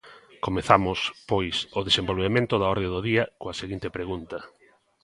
Comezamos, 0.45 0.99
pois, 1.31 1.57
o 1.79 1.81
desenvolvemento 1.87 2.53
da 2.57 2.69
orde 2.75 2.91
do 2.93 2.99
día, 3.09 3.23
coa 3.41 3.57
seguinte 3.61 3.87
pregunta. 3.97 4.37